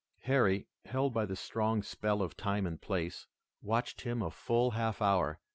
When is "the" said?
1.27-1.35